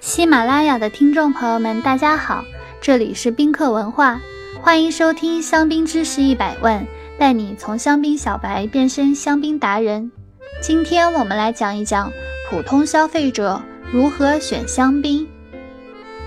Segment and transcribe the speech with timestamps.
[0.00, 2.44] 喜马拉雅的听众朋友们，大家好，
[2.80, 4.20] 这里是宾客文化，
[4.60, 6.86] 欢迎收听香槟知识一百问，
[7.18, 10.10] 带你从香槟小白变身香槟达人。
[10.60, 12.10] 今天我们来讲一讲
[12.50, 13.62] 普通消费者
[13.92, 15.28] 如何选香槟。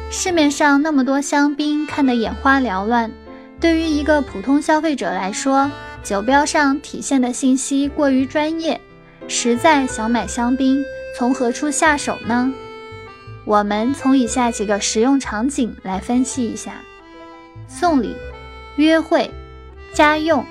[0.10, 3.12] 市面上那么多香槟，看得眼花缭乱。
[3.60, 5.70] 对于一个普通消费者来说，
[6.04, 8.80] 酒标上体现的信息过于专业，
[9.28, 10.84] 实在想买香槟，
[11.18, 12.52] 从何处下手呢？
[13.46, 16.74] 我们从以下几个实用场景来分析一下：
[17.68, 18.16] 送礼、
[18.78, 19.30] 约会、
[19.94, 20.46] 家用。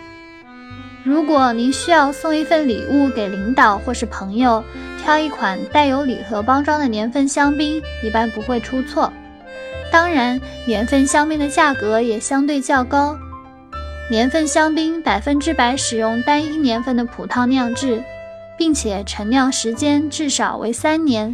[1.02, 4.62] 如果您需要送一份礼物给领导或是朋友，
[5.02, 9.12] 挑一款带有礼盒包装的年份香槟，一般不会出错。
[9.90, 13.18] 当然，年份香槟的价格也相对较高。
[14.10, 18.02] 年份香槟百分之百使用单一年份的葡萄酿制，
[18.58, 21.32] 并且陈酿时间至少为三年。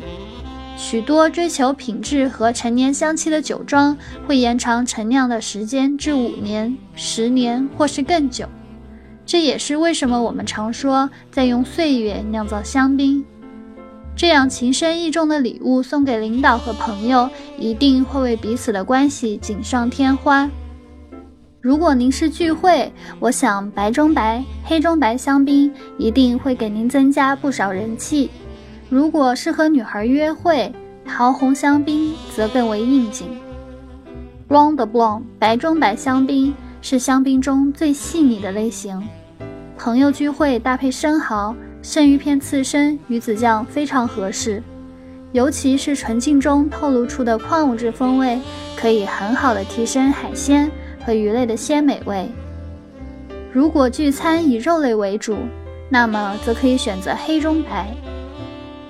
[0.77, 8.47] 许多追求品质和陈年香气的酒庄会延长陈酿的时间至五年、十年或是更久。
[9.25, 13.25] 这也是为什么我们常说在用岁月酿造香槟。
[14.15, 20.51] 这样情深意重的礼物送给领导和朋友，一定会为彼此的关系锦上添花。
[21.67, 28.31] 如果您是聚会，我想白中白、黑中白香槟一定会给您增加不少人气。
[28.89, 30.73] 如果是和女孩约会，
[31.05, 33.27] 桃红香槟则更为应景。
[34.49, 39.03] Blanc de Blanc 白中白香槟是香槟中最细腻的类型，
[39.77, 44.63] 朋友聚会搭配生蚝、生鱼片刺身、鱼子酱非常合适。
[45.33, 48.39] 尤其是纯净中透露出的矿物质风味，
[48.77, 50.71] 可以很好的提升海鲜
[51.07, 52.29] 和鱼类的鲜美味。
[53.53, 55.39] 如果聚餐以肉类为主，
[55.89, 57.87] 那么则可以选择黑中白。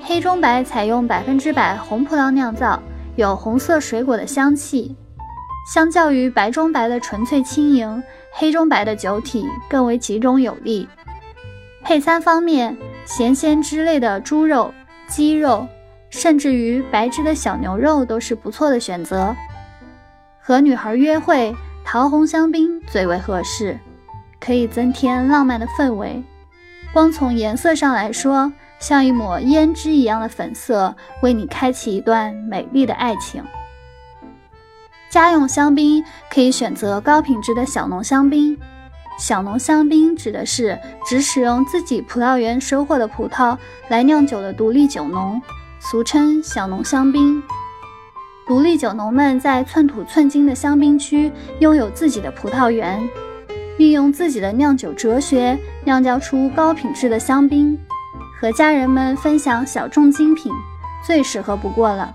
[0.02, 2.82] 黑中白采用百分之百红葡萄酿造，
[3.16, 4.96] 有红色水果的香气。
[5.70, 8.02] 相较于白中白的纯粹轻盈，
[8.32, 10.88] 黑中白的酒体更为集中有力。
[11.82, 12.74] 配餐方面，
[13.04, 14.72] 咸鲜之类的猪肉、
[15.06, 15.66] 鸡肉，
[16.08, 19.36] 甚至于白汁的小牛肉都是不错的选择。
[20.40, 21.52] 和女孩约会，
[21.96, 23.80] 桃红香槟最为合适，
[24.38, 26.22] 可以增添浪漫的氛围。
[26.92, 33.42] 光从颜色上来说，像一抹胭脂一样的粉色，为你开启一段美丽的爱情。
[35.08, 38.58] 家用香槟可以选择高品质的小农香槟。
[39.18, 43.56] 小农香槟指的是只使用自己葡萄园收获的葡萄
[43.88, 45.40] 来酿酒的独立酒农，
[45.80, 47.42] 俗称小农香槟。
[48.46, 53.02] 独立酒农们在寸土寸金的香槟区拥有自己的葡萄园，
[53.76, 57.76] 运用自己的酿酒哲学，酿造出高品质的香槟。
[58.38, 60.52] 和家人们分享小众精品，
[61.04, 62.14] 最适合不过了。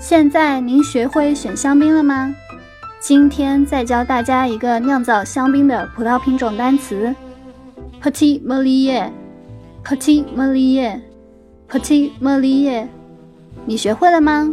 [0.00, 2.34] 现在您学会选香槟了吗？
[2.98, 7.14] 今天再教大家一个酿造香槟的葡萄品种单词
[8.02, 9.12] ：Petit m o l i e r
[9.84, 11.00] p e t i t m o l i e r
[11.68, 12.88] p e t i t m o l i e r
[13.64, 14.52] 你学会了吗？